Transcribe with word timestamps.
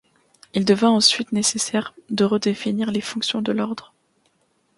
Il 0.55 0.65
devint 0.65 0.89
ensuite 0.89 1.31
nécessaire 1.31 1.93
de 2.09 2.23
redéfinir 2.25 2.89
les 2.89 3.01
fonctions 3.01 3.43
de 3.43 3.51
l'Ordre. 3.51 3.93